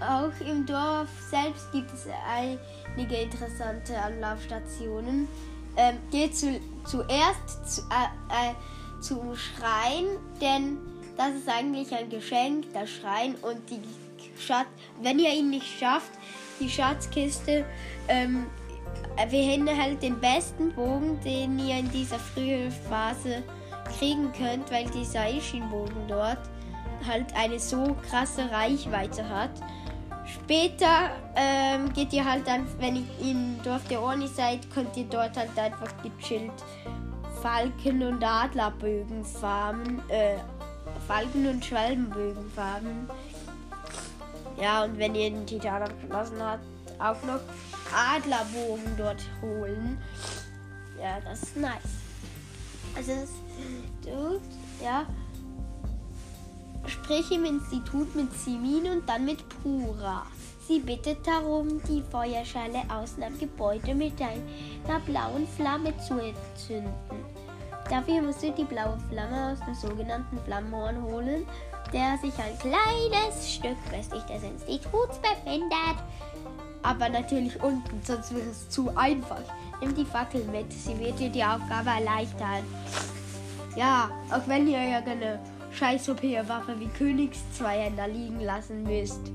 Auch 0.00 0.44
im 0.44 0.66
Dorf 0.66 1.08
selbst 1.30 1.70
gibt 1.70 1.92
es 1.94 2.08
einige 2.28 3.14
interessante 3.14 3.96
Anlaufstationen. 3.96 5.28
Ähm, 5.76 5.98
geh 6.10 6.30
zu, 6.30 6.60
zuerst 6.84 7.74
zu, 7.74 7.80
äh, 7.82 8.50
äh, 8.50 8.54
zum 9.00 9.34
Schrein, 9.36 10.04
denn 10.40 10.78
das 11.16 11.34
ist 11.34 11.48
eigentlich 11.48 11.94
ein 11.94 12.08
Geschenk, 12.08 12.72
der 12.72 12.86
Schrein 12.86 13.34
und 13.42 13.58
die 13.70 13.80
Schatz. 14.38 14.66
Wenn 15.00 15.18
ihr 15.18 15.32
ihn 15.32 15.50
nicht 15.50 15.78
schafft, 15.78 16.10
die 16.60 16.68
Schatzkiste 16.68 17.64
ähm, 18.08 18.46
beinhaltet 19.16 20.02
den 20.02 20.20
besten 20.20 20.72
Bogen, 20.74 21.20
den 21.24 21.58
ihr 21.58 21.78
in 21.78 21.90
dieser 21.90 22.18
frühen 22.18 22.70
Phase 22.70 23.42
kriegen 23.98 24.32
könnt, 24.32 24.70
weil 24.70 24.86
dieser 24.90 25.28
Ishin-Bogen 25.28 26.06
dort 26.08 26.38
halt 27.06 27.34
eine 27.34 27.58
so 27.58 27.96
krasse 28.08 28.50
Reichweite 28.50 29.28
hat. 29.28 29.50
Später 30.44 31.10
ähm, 31.36 31.92
geht 31.92 32.12
ihr 32.12 32.24
halt 32.24 32.46
dann, 32.46 32.66
wenn 32.78 32.96
ihr 32.96 33.30
im 33.30 33.62
Dorf 33.62 33.86
der 33.88 34.02
Orni 34.02 34.26
seid, 34.26 34.70
könnt 34.70 34.96
ihr 34.96 35.04
dort 35.04 35.36
halt 35.36 35.56
einfach 35.56 35.92
gechillt 36.02 36.52
Falken- 37.40 38.02
und 38.02 38.22
Adlerbögen 38.22 39.24
farmen, 39.24 40.02
äh, 40.08 40.36
Falken- 41.06 41.46
und 41.48 41.64
Schwalbenbögen 41.64 42.50
farmen. 42.50 43.08
Ja, 44.60 44.84
und 44.84 44.98
wenn 44.98 45.14
ihr 45.14 45.30
den 45.30 45.46
Titan 45.46 45.82
abgeschlossen 45.82 46.40
habt, 46.40 46.64
auch 46.98 47.22
noch 47.24 47.40
Adlerbogen 47.94 48.96
dort 48.96 49.22
holen. 49.40 49.98
Ja, 51.00 51.18
das 51.20 51.42
ist 51.42 51.56
nice. 51.56 51.72
Also, 52.94 53.12
das, 53.12 53.30
du, 54.04 54.40
ja, 54.84 55.06
sprich 56.86 57.30
im 57.30 57.44
Institut 57.44 58.14
mit 58.14 58.32
Simin 58.32 58.90
und 58.90 59.08
dann 59.08 59.24
mit 59.24 59.44
Pura. 59.62 60.26
Sie 60.66 60.78
bittet 60.78 61.26
darum, 61.26 61.82
die 61.88 62.02
Feuerschale 62.02 62.82
außen 62.88 63.22
am 63.22 63.38
Gebäude 63.38 63.94
mit 63.94 64.14
einer 64.20 65.00
blauen 65.00 65.46
Flamme 65.56 65.92
zu 65.98 66.14
entzünden. 66.14 66.92
Dafür 67.90 68.22
musst 68.22 68.42
du 68.42 68.52
die 68.52 68.64
blaue 68.64 68.98
Flamme 69.10 69.52
aus 69.52 69.58
dem 69.66 69.74
sogenannten 69.74 70.38
Flammenhorn 70.44 71.02
holen, 71.02 71.46
der 71.92 72.16
sich 72.18 72.32
ein 72.38 72.58
kleines 72.58 73.52
Stück 73.52 73.76
westlich 73.90 74.22
des 74.22 74.42
Instituts 74.44 75.18
befindet. 75.18 75.96
Aber 76.82 77.08
natürlich 77.08 77.60
unten, 77.62 78.00
sonst 78.02 78.34
wird 78.34 78.46
es 78.46 78.68
zu 78.68 78.96
einfach. 78.96 79.42
Nimm 79.80 79.94
die 79.94 80.04
Fackel 80.04 80.44
mit, 80.44 80.72
sie 80.72 80.98
wird 80.98 81.18
dir 81.18 81.28
die 81.28 81.44
Aufgabe 81.44 81.90
erleichtern. 81.90 82.64
Ja, 83.76 84.10
auch 84.30 84.46
wenn 84.46 84.66
ihr 84.68 84.82
ja 84.82 84.98
eine 84.98 85.40
scheiß 85.72 86.08
OP-Waffe 86.10 86.78
wie 86.78 86.88
Königszweihänder 86.88 88.08
liegen 88.08 88.40
lassen 88.40 88.82
müsst. 88.82 89.30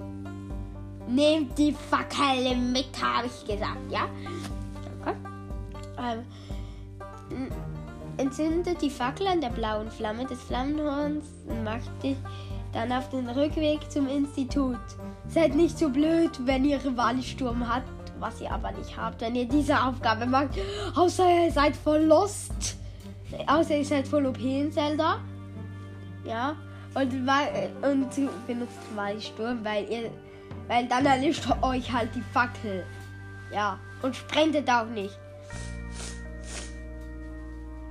Nehmt 1.07 1.57
die 1.57 1.73
Fackel 1.73 2.55
mit, 2.55 2.89
habe 3.01 3.27
ich 3.27 3.47
gesagt, 3.47 3.91
ja? 3.91 4.07
Okay. 5.01 5.15
Ähm, 5.99 7.47
entzündet 8.17 8.81
die 8.81 8.89
Fackel 8.89 9.27
an 9.27 9.41
der 9.41 9.49
blauen 9.49 9.89
Flamme 9.89 10.25
des 10.25 10.41
Flammenhorns 10.41 11.25
und 11.47 11.63
macht 11.63 12.03
dich 12.03 12.17
dann 12.73 12.91
auf 12.91 13.09
den 13.09 13.29
Rückweg 13.29 13.89
zum 13.89 14.07
Institut. 14.07 14.77
Seid 15.29 15.55
nicht 15.55 15.77
so 15.77 15.89
blöd, 15.89 16.31
wenn 16.45 16.65
ihr 16.65 16.83
Rivalisturm 16.83 17.67
habt, 17.67 18.11
was 18.19 18.41
ihr 18.41 18.51
aber 18.51 18.71
nicht 18.71 18.97
habt, 18.97 19.21
wenn 19.21 19.35
ihr 19.35 19.45
diese 19.45 19.81
Aufgabe 19.81 20.25
macht. 20.25 20.49
Außer 20.95 21.45
ihr 21.45 21.51
seid 21.51 21.75
voll 21.75 22.01
Lost. 22.01 22.77
Außer 23.45 23.77
ihr 23.77 23.85
seid 23.85 24.07
voll 24.07 24.25
OP 24.25 24.39
in 24.39 24.71
Zelda. 24.71 25.19
Ja. 26.27 26.55
Und, 26.93 27.13
und 27.13 28.47
benutzt 28.47 28.77
Rivalisturm, 28.91 29.63
weil 29.63 29.89
ihr. 29.89 30.11
Weil 30.67 30.87
dann 30.87 31.05
erlischt 31.05 31.47
euch 31.61 31.91
halt 31.91 32.13
die 32.15 32.23
Fackel. 32.33 32.83
Ja. 33.53 33.79
Und 34.01 34.15
sprendet 34.15 34.69
auch 34.69 34.85
nicht 34.85 35.17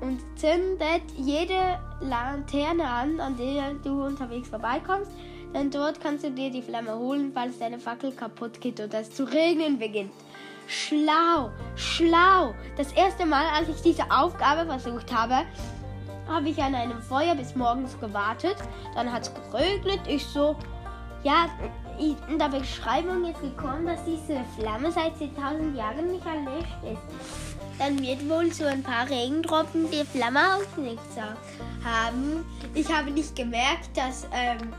und 0.01 0.21
zündet 0.39 1.03
jede 1.17 1.79
Laterne 2.01 2.85
an, 2.85 3.21
an 3.21 3.37
der 3.37 3.75
du 3.83 4.05
unterwegs 4.05 4.49
vorbeikommst. 4.49 5.11
Denn 5.55 5.71
dort 5.71 6.01
kannst 6.01 6.25
du 6.25 6.31
dir 6.31 6.51
die 6.51 6.63
Flamme 6.63 6.97
holen, 6.97 7.31
falls 7.33 7.59
deine 7.59 7.79
Fackel 7.79 8.13
kaputt 8.13 8.61
geht 8.61 8.81
oder 8.81 9.01
es 9.01 9.11
zu 9.11 9.25
regnen 9.25 9.79
beginnt. 9.79 10.13
Schlau, 10.67 11.51
schlau. 11.77 12.55
Das 12.77 12.93
erste 12.93 13.25
Mal, 13.25 13.45
als 13.55 13.69
ich 13.69 13.81
diese 13.83 14.03
Aufgabe 14.11 14.67
versucht 14.67 15.15
habe, 15.15 15.47
habe 16.29 16.49
ich 16.49 16.63
an 16.63 16.75
einem 16.75 17.01
Feuer 17.01 17.35
bis 17.35 17.55
morgens 17.55 17.99
gewartet. 18.01 18.57
Dann 18.95 19.13
hat 19.13 19.23
es 19.23 19.33
geregnet. 19.35 20.01
Ich 20.07 20.25
so, 20.27 20.57
ja, 21.23 21.47
in 21.99 22.39
der 22.39 22.49
Beschreibung 22.49 23.25
ist 23.25 23.41
gekommen, 23.41 23.87
dass 23.87 24.05
diese 24.05 24.41
Flamme 24.59 24.93
seit 24.93 25.15
10.000 25.17 25.75
Jahren 25.75 26.13
nicht 26.13 26.27
erlischt 26.27 26.77
ist 26.85 27.47
dann 27.79 28.01
wird 28.01 28.29
wohl 28.29 28.53
so 28.53 28.65
ein 28.65 28.83
paar 28.83 29.09
Regentropfen 29.09 29.91
die 29.91 30.05
Flamme 30.05 30.41
ausgelegt 30.57 31.01
haben. 31.85 32.45
Ich 32.75 32.89
habe 32.93 33.11
nicht 33.11 33.37
gemerkt, 33.37 33.91
dass 33.95 34.27
ähm, 34.33 34.73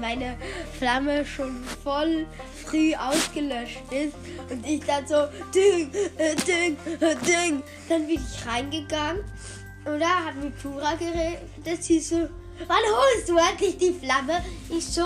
meine 0.00 0.36
Flamme 0.78 1.24
schon 1.26 1.62
voll 1.64 2.26
früh 2.64 2.94
ausgelöscht 2.94 3.82
ist 3.90 4.14
und 4.50 4.66
ich 4.66 4.84
dann 4.84 5.06
so 5.06 5.26
ding, 5.54 5.90
äh, 6.16 6.34
ding, 6.36 6.76
äh, 7.00 7.16
ding. 7.16 7.62
Dann 7.88 8.06
bin 8.06 8.16
ich 8.16 8.46
reingegangen 8.46 9.24
und 9.84 10.00
da 10.00 10.24
hat 10.26 10.36
mit 10.36 10.60
Pura 10.62 10.94
geredet. 10.94 11.82
Sie 11.82 12.00
so, 12.00 12.16
wann 12.16 12.28
holst 12.68 13.28
du 13.28 13.36
endlich 13.36 13.76
die 13.78 13.92
Flamme? 13.92 14.42
Ich 14.68 14.86
so, 14.86 15.02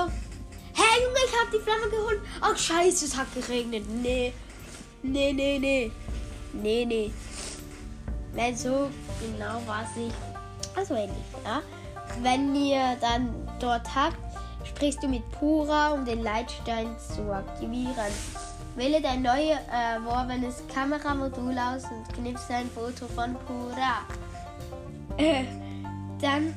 hey 0.75 1.03
Junge, 1.03 1.19
ich 1.27 1.41
habe 1.41 1.57
die 1.57 1.62
Flamme 1.62 1.89
geholt. 1.91 2.21
Ach 2.41 2.57
scheiße, 2.57 3.07
es 3.07 3.17
hat 3.17 3.33
geregnet. 3.35 3.85
Nee, 3.89 4.33
nee, 5.03 5.33
nee, 5.33 5.59
nee. 5.59 5.93
Nee, 6.53 6.85
nee. 6.85 7.12
Weil 8.35 8.57
so 8.57 8.91
genau 9.21 9.62
war 9.67 9.85
es 9.91 9.97
nicht. 9.97 10.15
Also 10.75 10.95
ähnlich, 10.95 11.17
ja. 11.45 11.62
Wenn 12.21 12.55
ihr 12.55 12.97
dann 13.01 13.35
dort 13.59 13.95
habt, 13.95 14.17
sprichst 14.65 15.03
du 15.03 15.09
mit 15.09 15.29
Pura, 15.33 15.93
um 15.93 16.05
den 16.05 16.23
Leitstein 16.23 16.95
zu 16.99 17.33
aktivieren. 17.33 18.12
Wähle 18.75 19.01
dein 19.01 19.23
neu 19.23 19.57
erworbenes 19.73 20.62
Kameramodul 20.73 21.57
aus 21.59 21.85
und 21.85 22.15
knipse 22.15 22.55
ein 22.55 22.71
Foto 22.71 23.07
von 23.15 23.35
Pura. 23.47 24.05
Äh, 25.18 25.44
dann, 26.20 26.55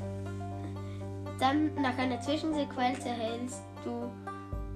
dann 1.40 1.74
nach 1.82 1.98
einer 1.98 2.20
Zwischensequenz 2.20 3.06
erhältst 3.06 3.62
du 3.84 4.12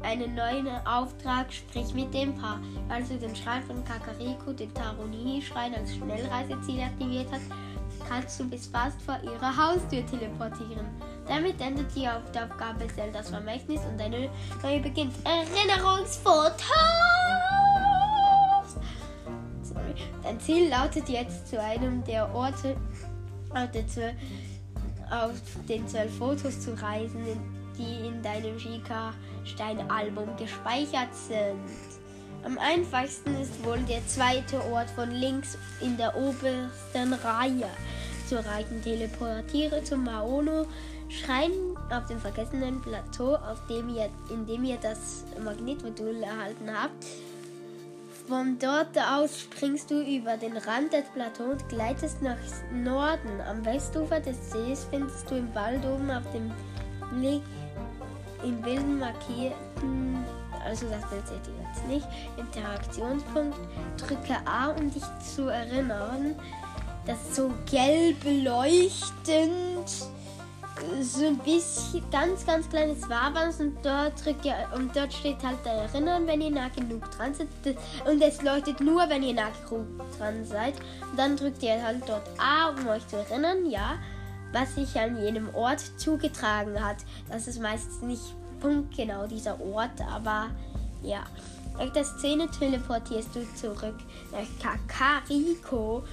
einen 0.03 0.35
neuen 0.35 0.67
Auftrag, 0.85 1.51
sprich 1.51 1.93
mit 1.93 2.13
dem 2.13 2.35
Paar. 2.35 2.59
Als 2.89 3.09
du 3.09 3.17
den 3.17 3.35
Schrein 3.35 3.63
von 3.63 3.83
Kakariko, 3.83 4.53
den 4.53 4.73
Taroni-Schrein 4.73 5.73
als 5.75 5.95
Schnellreiseziel 5.95 6.81
aktiviert 6.81 7.27
hast, 7.31 7.45
kannst 8.07 8.39
du 8.39 8.49
bis 8.49 8.67
fast 8.67 9.01
vor 9.01 9.17
ihrer 9.23 9.55
Haustür 9.55 10.05
teleportieren. 10.05 10.85
Damit 11.27 11.59
endet 11.61 11.95
die 11.95 12.07
Aufgabe 12.07 12.87
Zeldas 12.93 13.29
Vermächtnis 13.29 13.81
und 13.85 14.01
eine 14.01 14.29
neue 14.61 14.79
beginnt. 14.81 15.13
Erinnerungsfotos! 15.23 16.53
Sorry. 19.61 19.93
Dein 20.21 20.39
Ziel 20.39 20.69
lautet 20.69 21.07
jetzt 21.07 21.47
zu 21.47 21.61
einem 21.61 22.03
der 22.03 22.33
Orte 22.35 22.75
auf 23.53 25.41
den 25.67 25.87
zwölf 25.87 26.17
Fotos 26.17 26.59
zu 26.59 26.73
reisen, 26.81 27.25
die 27.77 28.07
in 28.07 28.21
deinem 28.21 28.59
Schika-Stein-Album 28.59 30.35
gespeichert 30.37 31.13
sind. 31.13 31.59
Am 32.43 32.57
einfachsten 32.57 33.35
ist 33.39 33.63
wohl 33.63 33.79
der 33.87 34.05
zweite 34.07 34.61
Ort 34.71 34.89
von 34.89 35.09
links 35.11 35.57
in 35.81 35.95
der 35.97 36.15
obersten 36.15 37.13
Reihe 37.13 37.69
zu 38.27 38.35
erreichen. 38.35 38.81
Teleportiere 38.83 39.83
zum 39.83 40.03
Maono 40.03 40.65
Schrein 41.09 41.51
auf 41.89 42.05
dem 42.07 42.19
vergessenen 42.19 42.81
Plateau, 42.81 43.35
auf 43.35 43.65
dem 43.67 43.89
ihr, 43.89 44.09
in 44.29 44.45
dem 44.45 44.63
ihr 44.63 44.77
das 44.77 45.23
Magnetmodul 45.43 46.23
erhalten 46.23 46.69
habt. 46.69 47.05
Von 48.27 48.57
dort 48.57 48.97
aus 48.97 49.41
springst 49.41 49.91
du 49.91 50.01
über 50.01 50.37
den 50.37 50.55
Rand 50.55 50.93
des 50.93 51.03
Plateaus 51.13 51.61
und 51.61 51.69
gleitest 51.69 52.21
nach 52.21 52.37
Norden. 52.71 53.41
Am 53.49 53.65
Westufer 53.65 54.21
des 54.21 54.49
Sees 54.49 54.87
findest 54.89 55.29
du 55.29 55.35
im 55.35 55.53
Wald 55.53 55.83
oben 55.85 56.09
auf 56.09 56.23
dem 56.31 56.49
Blick 57.19 57.43
im 58.43 58.63
wilden 58.63 58.99
markierten, 58.99 60.23
also 60.65 60.85
das 60.87 61.01
seht 61.09 61.47
ihr 61.47 61.65
jetzt 61.67 61.87
nicht, 61.87 62.07
Interaktionspunkt, 62.37 63.57
drücke 63.97 64.35
A, 64.45 64.71
um 64.71 64.91
dich 64.91 65.03
zu 65.35 65.47
erinnern. 65.47 66.35
Das 67.05 67.17
ist 67.21 67.35
so 67.35 67.51
gelb 67.69 68.17
leuchtend, 68.23 70.07
so 71.01 71.27
ein 71.27 71.37
bisschen 71.37 72.03
ganz, 72.11 72.45
ganz 72.45 72.69
kleines 72.69 73.07
Wabern 73.09 73.53
und 73.59 73.77
dort 73.83 74.25
drückt 74.25 74.45
ihr, 74.45 74.55
und 74.75 74.95
dort 74.95 75.13
steht 75.13 75.37
halt 75.43 75.65
Erinnern, 75.65 76.25
wenn 76.27 76.41
ihr 76.41 76.51
nah 76.51 76.69
genug 76.69 77.09
dran 77.11 77.33
seid. 77.33 77.47
Und 78.05 78.21
es 78.21 78.41
leuchtet 78.41 78.81
nur, 78.81 79.07
wenn 79.09 79.23
ihr 79.23 79.33
nah 79.33 79.51
genug 79.69 79.87
dran 80.17 80.43
seid. 80.45 80.73
Und 81.11 81.17
dann 81.17 81.37
drückt 81.37 81.61
ihr 81.63 81.81
halt 81.81 82.01
dort 82.07 82.27
A, 82.39 82.69
um 82.69 82.87
euch 82.87 83.07
zu 83.07 83.17
erinnern, 83.17 83.69
ja 83.69 83.99
was 84.53 84.75
sich 84.75 84.97
an 84.97 85.19
jenem 85.21 85.53
Ort 85.53 85.81
zugetragen 85.97 86.81
hat. 86.81 86.97
Das 87.29 87.47
ist 87.47 87.59
meistens 87.59 88.01
nicht 88.01 88.35
punktgenau 88.61 89.27
dieser 89.27 89.59
Ort, 89.59 89.99
aber 90.09 90.51
ja. 91.01 91.23
Nach 91.77 91.91
der 91.91 92.05
Szene 92.05 92.47
teleportierst 92.47 93.35
du 93.35 93.41
zurück 93.55 93.95
nach 94.31 94.87
Kakariko 94.87 96.03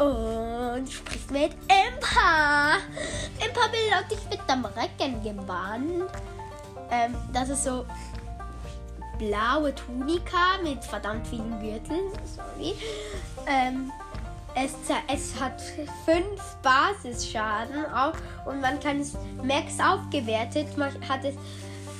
und 0.00 0.90
spricht 0.90 1.30
mit 1.30 1.52
Impa. 1.68 2.78
Impa 3.38 3.60
will 3.70 4.08
dich 4.10 4.18
mit 4.30 4.40
dem 4.48 4.64
Reckengewand. 4.64 6.10
Ähm, 6.90 7.14
das 7.32 7.50
ist 7.50 7.64
so 7.64 7.84
blaue 9.18 9.74
Tunika 9.74 10.58
mit 10.62 10.82
verdammt 10.82 11.26
vielen 11.26 11.60
Gürteln. 11.60 12.10
Sorry. 12.24 12.74
Ähm, 13.46 13.92
es, 14.54 14.72
es, 15.12 15.38
hat 15.38 15.60
fünf 16.06 16.56
Basisschaden 16.62 17.84
auch 17.94 18.14
und 18.46 18.60
man 18.60 18.80
kann 18.80 19.00
es 19.00 19.12
max 19.44 19.78
aufgewertet. 19.78 20.76
Man 20.78 20.92
hat 21.08 21.24
es 21.24 21.34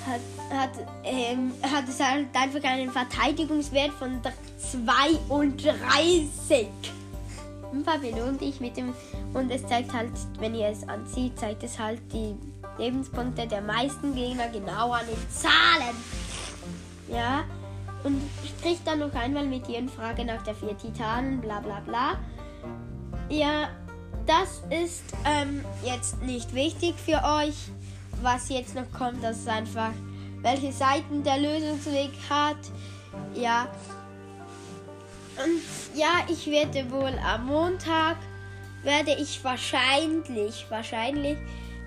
hat, 0.06 0.20
hat, 0.58 0.70
ähm, 1.04 1.52
hat 1.62 1.86
es 1.86 2.00
halt 2.00 2.28
einfach 2.34 2.64
einen 2.64 2.90
Verteidigungswert 2.90 3.92
von 3.92 4.22
32. 4.72 6.68
belohnt 8.00 8.42
ich 8.42 8.60
mit 8.60 8.76
dem 8.76 8.94
und 9.34 9.50
es 9.50 9.66
zeigt 9.66 9.92
halt, 9.92 10.12
wenn 10.38 10.54
ihr 10.54 10.68
es 10.68 10.88
anzieht, 10.88 11.38
zeigt 11.38 11.62
es 11.62 11.78
halt 11.78 12.00
die 12.12 12.34
Lebenspunkte 12.78 13.46
der 13.46 13.60
meisten 13.62 14.14
Gegner 14.14 14.48
genau 14.48 14.92
an 14.92 15.06
den 15.06 15.30
Zahlen. 15.30 15.96
Ja, 17.08 17.44
und 18.04 18.20
spricht 18.46 18.86
dann 18.86 19.00
noch 19.00 19.14
einmal 19.14 19.46
mit 19.46 19.68
ihren 19.68 19.88
Frage 19.88 20.24
nach 20.24 20.42
der 20.42 20.54
vier 20.54 20.76
Titanen, 20.76 21.40
bla 21.40 21.60
bla 21.60 21.80
bla. 21.80 22.18
Ja, 23.28 23.68
das 24.26 24.62
ist 24.70 25.04
ähm, 25.24 25.64
jetzt 25.84 26.22
nicht 26.22 26.54
wichtig 26.54 26.94
für 26.96 27.22
euch. 27.22 27.56
Was 28.22 28.48
jetzt 28.48 28.74
noch 28.74 28.90
kommt, 28.92 29.22
das 29.24 29.38
ist 29.38 29.48
einfach, 29.48 29.92
welche 30.42 30.72
Seiten 30.72 31.22
der 31.22 31.38
Lösungsweg 31.38 32.10
hat. 32.28 32.58
Ja. 33.34 33.68
Und 35.44 35.98
ja, 35.98 36.24
ich 36.28 36.46
werde 36.46 36.90
wohl 36.90 37.18
am 37.24 37.46
Montag, 37.46 38.16
werde 38.82 39.12
ich 39.12 39.42
wahrscheinlich, 39.44 40.66
wahrscheinlich 40.68 41.38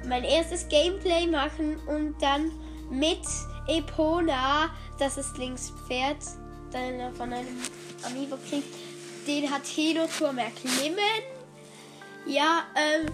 mein 0.08 0.24
erstes 0.24 0.68
Gameplay 0.68 1.28
machen 1.28 1.78
und 1.88 2.16
dann 2.22 2.52
mit 2.90 3.22
Epona, 3.68 4.70
das 5.00 5.18
ist 5.18 5.38
links 5.38 5.72
Pferd, 5.88 6.18
dann 6.72 7.14
von 7.16 7.32
einem 7.32 7.60
Amiibo 8.06 8.38
kriegt, 8.50 8.68
den 9.28 9.50
hat 9.50 9.62
Henoturm 9.66 10.38
erklimmen. 10.38 10.98
Ja, 12.26 12.64
ähm, 12.76 13.08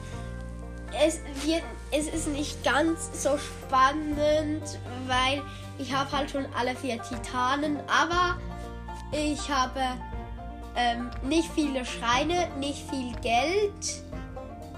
es 1.06 1.20
wird, 1.46 1.64
es 1.92 2.08
ist 2.08 2.28
nicht 2.28 2.64
ganz 2.64 3.24
so 3.24 3.38
spannend, 3.38 4.64
weil 5.08 5.42
ich 5.78 5.94
habe 5.94 6.12
halt 6.12 6.32
schon 6.32 6.46
alle 6.58 6.76
vier 6.76 7.02
Titanen, 7.02 7.80
aber 7.88 8.38
ich 9.12 9.50
habe 9.50 9.82
ähm, 10.76 11.10
nicht 11.24 11.50
viele 11.54 11.86
Schreine, 11.86 12.48
nicht 12.58 12.90
viel 12.90 13.14
Geld 13.22 14.04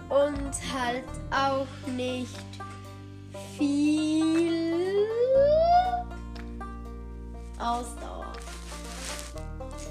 und 0.10 0.52
halt 0.74 1.06
auch 1.32 1.88
nicht 1.88 2.36
viel 3.58 4.76
Ausdauer. 7.60 8.34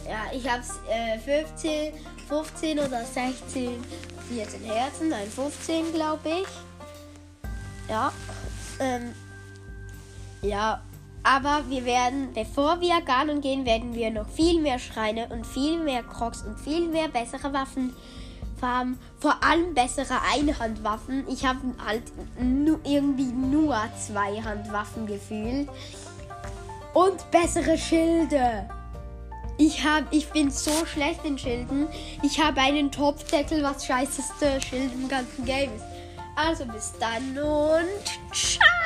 Ja, 0.09 0.25
ich 0.33 0.49
habe 0.49 0.63
äh, 0.91 1.19
15, 1.19 1.93
15 2.29 2.79
oder 2.79 3.05
16 3.05 3.85
14 4.31 4.63
Herzen, 4.65 5.09
nein 5.09 5.29
15 5.29 5.93
glaube 5.93 6.29
ich. 6.29 6.49
Ja. 7.89 8.13
Ähm, 8.79 9.13
ja, 10.43 10.81
aber 11.23 11.65
wir 11.69 11.85
werden, 11.85 12.33
bevor 12.35 12.81
wir 12.81 13.01
Ganon 13.03 13.41
gehen, 13.41 13.67
werden 13.67 13.95
wir 13.95 14.11
noch 14.11 14.29
viel 14.29 14.61
mehr 14.61 14.79
Schreine 14.79 15.29
und 15.29 15.47
viel 15.47 15.79
mehr 15.79 16.03
Crocs 16.03 16.43
und 16.43 16.59
viel 16.59 16.89
mehr 16.89 17.09
bessere 17.09 17.53
Waffen 17.53 17.95
haben. 18.63 18.99
Vor 19.19 19.43
allem 19.43 19.75
bessere 19.75 20.19
Einhandwaffen. 20.35 21.25
Ich 21.29 21.45
habe 21.45 21.61
halt 21.85 22.03
nu 22.41 22.79
irgendwie 22.85 23.33
nur 23.33 23.77
zwei 23.99 24.41
Handwaffen 24.43 25.07
gefühlt. 25.07 25.69
Und 26.95 27.31
bessere 27.31 27.79
Schilde. 27.79 28.69
Ich, 29.59 29.85
hab, 29.85 30.05
ich 30.11 30.31
bin 30.31 30.51
so 30.51 30.87
schlecht 30.87 31.25
in 31.25 31.39
Schilden. 31.39 31.87
Ich 32.23 32.43
habe 32.43 32.61
einen 32.61 32.91
Topfdeckel, 32.91 33.63
was 33.63 33.85
scheißeste 33.85 34.61
Schild 34.61 34.93
im 34.95 35.09
ganzen 35.09 35.45
Game 35.45 35.71
ist. 35.75 35.85
Also 36.35 36.65
bis 36.65 36.93
dann 36.99 37.37
und 37.39 38.35
ciao. 38.35 38.80